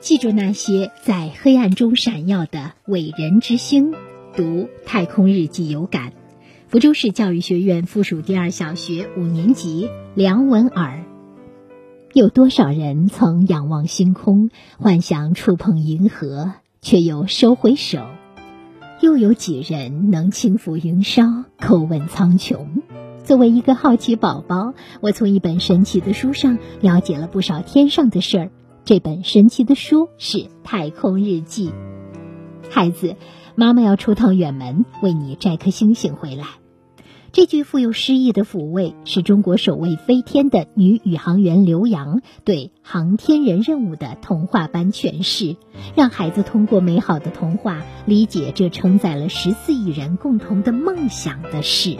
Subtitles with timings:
[0.00, 3.92] 记住那些在黑暗中闪耀的伟人之星，
[4.36, 4.42] 读
[4.86, 6.12] 《太空日记》有感。
[6.68, 11.04] 福州市教育学院附属第二小学五年级梁文尔。
[12.12, 18.06] 有多少人曾仰望星空，幻想触碰银河，却又收回手？
[19.00, 22.66] 又有几人能轻抚云梢，叩问苍穹？
[23.24, 28.50] 作为一个好奇宝宝，我从一本神奇的书上了解了不少天上的事儿。
[28.88, 31.68] 这本神奇的书是《太空日记》。
[32.70, 33.16] 孩子，
[33.54, 36.46] 妈妈要出趟远门，为你摘颗星星回来。
[37.30, 45.56] 这句富有诗意的抚慰，是中国首位飞天的女宇航员刘洋对航天人任务的童话般诠释，
[45.94, 51.98] 让孩子通过美好的童话理解这承载了十四亿人共同的梦想的事。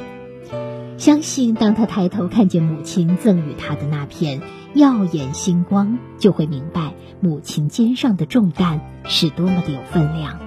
[0.99, 4.43] 相信当他抬头看见母亲赠予他的那片。
[4.75, 10.39] 耀眼星光，就会明白母亲肩上的重担是多么的有分量。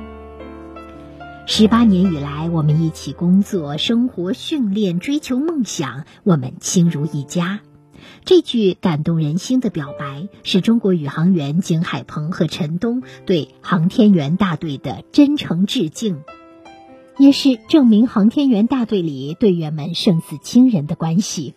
[1.48, 7.62] 十八年以来，我们一起工作、生活、训练、追求梦想，我们亲如一家。
[8.24, 16.22] 这句感动人心的表白，是中国宇航员景海鹏和陈冬对航天员大队的真诚致敬，
[17.18, 21.54] 也是证明航天员大队里队员们胜似亲人的关系。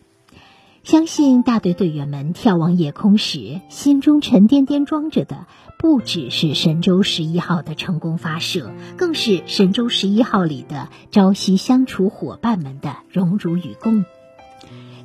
[0.83, 5.47] 相信大队队员们眺望夜空时，心中沉甸甸装着的，
[5.79, 14.05] 不只是神舟十一号的成功发射，更是神舟十一号里的朝夕相处伙伴们的荣辱与共。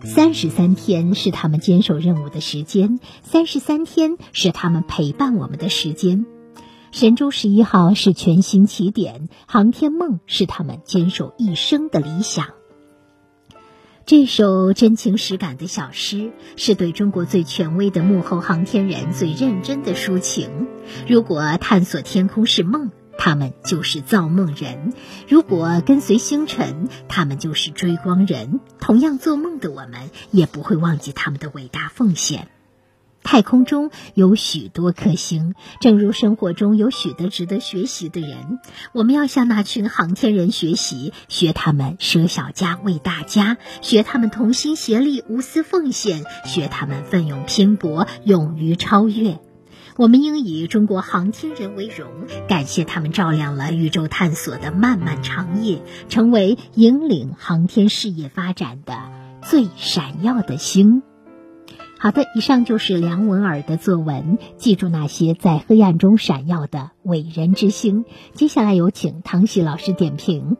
[0.04, 6.26] 三十三天是他们坚守任务的时间，三十三天是他们陪伴我们的时间。
[6.92, 12.48] 神舟十一号是全新起点，航天梦是他们坚守一生的理想。
[14.06, 20.68] 这首真情实感的小诗，是对中国最权威的幕后航天人最认真的抒情。
[21.08, 24.94] 如果探索天空是梦，他们就是造梦人；
[25.28, 28.60] 如果跟随星辰，他们就是追光人。
[28.80, 32.48] 同样做梦的我们，也不会忘记他们的伟大奉献。
[33.24, 38.60] 太空中有许多颗星，正如生活中有许多值得学习的人。
[38.92, 49.40] 我们要向那群航天人学习，学他们舍小家为大家，学他们同心协力、无私奉献，学他们奋勇拼搏、勇于超越。
[49.96, 52.08] 我们应以中国航天人为荣，
[52.48, 58.98] 感谢他们照亮了宇宙探索的漫漫长夜，成为引领航天事业发展的
[59.44, 61.04] 最闪耀的星。
[62.02, 64.38] 好的，以上就是梁文尔的作文。
[64.58, 68.06] 记住那些在黑暗中闪耀的伟人之星。
[68.34, 70.56] 接下来有请唐喜老师点评。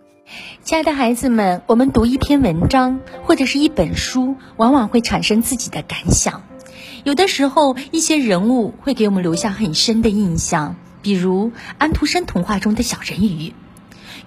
[0.64, 6.44] 亲爱的孩子们，我们读一篇文章或者是一本书，往往会产生自己的感想。
[7.06, 13.54] 有的时候，一些人物会给我们留下很深的印象，比如安徒生童话中的小人鱼；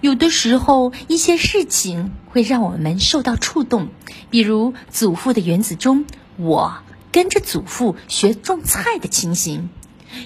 [0.01, 3.89] 有的时候，一些事情会让我们受到触动，
[4.31, 6.07] 比如祖父的原子钟，
[6.39, 6.73] 我。
[7.13, 9.69] 跟着祖父学种菜的情形，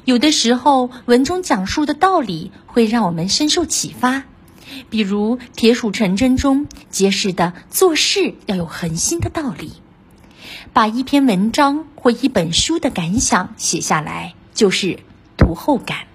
[0.05, 4.23] 有的时候文中讲述的道理会让我们深受启发，
[4.89, 9.73] 比如《铁杵成针》中揭示的做事要有恒心的道理。
[10.73, 15.01] 把一篇文章或一本书的感想写下来，就是
[15.37, 16.07] 读后感。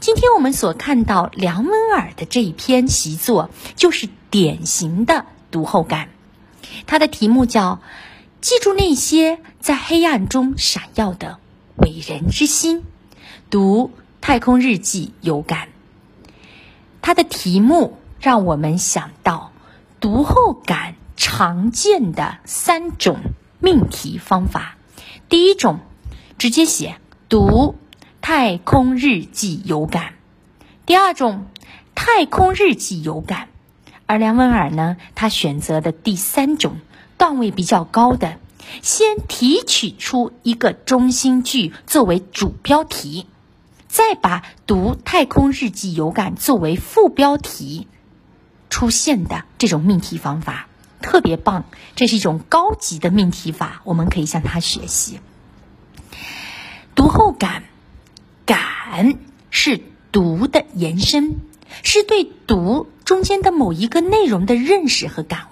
[0.00, 6.08] 今天我们所看到梁文尔的这一篇习作，就是典型的读后感。
[6.86, 7.80] 它的题目叫。
[8.40, 11.38] 记住那些在黑暗中闪耀的
[11.76, 12.84] 伟人之心，
[13.50, 13.90] 读
[14.22, 15.68] 《太空日记》有感。
[17.02, 19.52] 它的题目让我们想到
[20.00, 23.18] 读后感常见的三种
[23.58, 24.76] 命题方法。
[25.28, 25.80] 第一种，
[26.38, 26.96] 直接写
[27.28, 27.76] “读
[28.22, 30.14] 《太空日记》有感”；
[30.86, 31.46] 第二种
[31.94, 33.48] ，“太空日记有感”。
[34.06, 36.76] 而梁文尔呢，他选择的第三种。
[37.20, 38.38] 段位比较高的，
[38.80, 43.26] 先提取出一个中心句作为主标题，
[43.88, 47.86] 再把“读太空日记有感”作为副标题
[48.70, 50.66] 出现的这种命题方法
[51.02, 55.20] 特别棒，这是一种高级的命题法，我们可以向他学习。
[56.94, 57.64] 读后感，
[58.46, 59.18] 感
[59.50, 61.36] 是读的延伸，
[61.82, 65.48] 是对读中间的某一个内容的认识和感。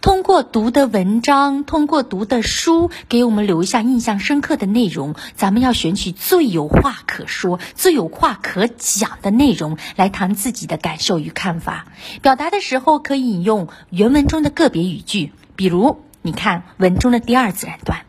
[0.00, 5.14] 通过读的文章，通过读的书，给我们留下印象深刻的内容。
[5.34, 11.86] 咱们要选取最有话可说、最有话可讲的内容来谈自己的感受与看法。
[12.22, 18.06] 表达的时候可以引用原文中的个别语句，比如，你看文中的第二自然段，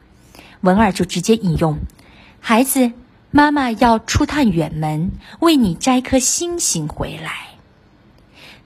[0.62, 1.79] 文二就直接引用
[2.39, 2.91] ：“孩子，
[3.31, 7.31] 妈妈要出趟远门，为你摘颗星星回来。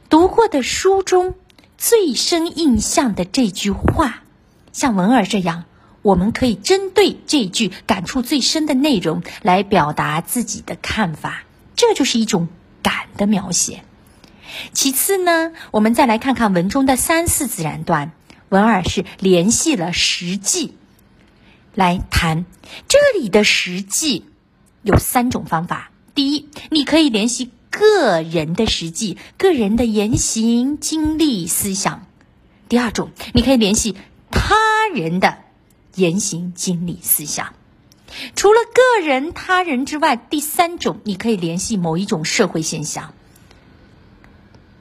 [0.10, 1.36] 读过的书中
[1.80, 4.24] 最深印象的这句话，
[4.74, 5.64] 像文儿这样，
[6.02, 11.44] 我们可以针对这句感触最深的内容来表达自己的看法，
[11.78, 12.50] 这就是一种
[12.84, 13.86] 感的描写。
[14.74, 18.12] 其次呢，我们再来看看文中的三四自然段，
[18.50, 20.74] 文儿是联系了实际
[21.74, 22.44] 来谈。
[22.90, 24.26] 这里的实际
[24.82, 32.02] 有三种方法：第一，你可以联系个人的实际，个人的言行、经历、思想；
[32.68, 33.96] 第二种，你可以联系
[34.32, 34.56] 他
[34.94, 35.38] 人的
[35.96, 37.54] 言行、经历、思想。
[38.36, 43.14] 除了个人、他人之外，第三种，你可以联系某一种社会现象。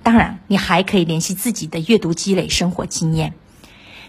[0.03, 3.35] 当然，你还可以联系自己的阅读积累、生活经验。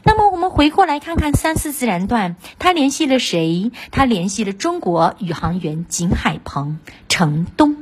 [0.04, 3.74] 那么，我们回过来看看三四自然段，他联系了谁？
[3.92, 6.80] 他联系了中国宇航员景海鹏、
[7.10, 7.76] 程东，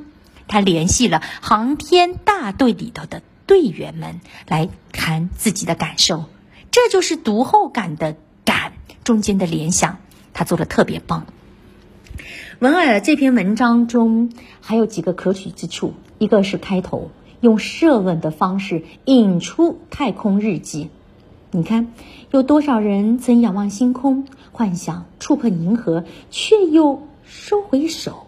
[0.47, 6.25] 他联系了航天大队里头的队员们来谈自己的感受。
[6.71, 8.15] 这就是读后感的
[8.45, 8.73] 感
[9.03, 9.97] 中间的联想，
[10.33, 11.25] 他做的特别棒。
[12.59, 17.11] 文尔这篇文章中还有几个可取之处，一个是开头。
[17.39, 20.89] 用设问的方式引出太空日记，
[21.51, 21.93] 你看，
[22.31, 28.25] 有多少人曾仰望星空，幻想触碰银河，却又收回手？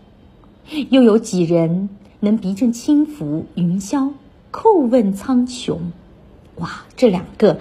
[0.89, 1.89] 又有几人
[2.21, 4.11] 能鼻正轻拂云霄，
[4.51, 5.77] 叩问苍穹？
[6.57, 7.59] 哇，这两个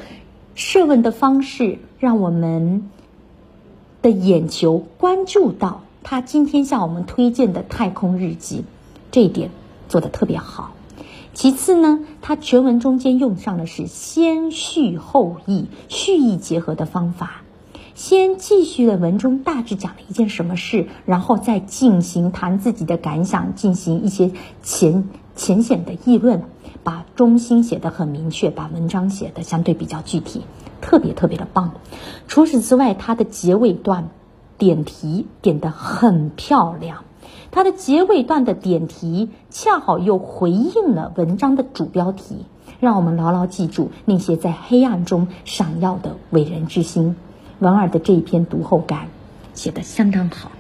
[0.57, 2.91] 设问的方式，让我们
[4.03, 8.65] 的眼球关注到他今天向我们推荐的太空日记，
[9.13, 9.51] 这一点
[9.89, 10.73] 做的特别好。
[11.35, 17.43] 其次呢，他全文中间用上的是先叙后议、叙意结合的方法，
[17.99, 24.31] 先继续了文中大致讲了一件什么事，然后再进行谈自己的感想，进行一些
[24.63, 26.45] 浅浅显的议论，
[26.85, 30.43] 把中心写得很明确，把文章写得相对比较具体，
[30.81, 31.73] 特别特别的棒。
[32.29, 34.11] 除此之外，它的结尾段
[34.59, 37.03] 点题点得很漂亮。
[37.51, 42.47] 它的结尾段的点题恰好又回应了文章的主标题，
[42.79, 47.17] 让我们牢牢记住那些在黑暗中闪耀的伟人之心。
[47.61, 49.09] 王二的这一篇读后感
[49.53, 50.51] 写的相当好。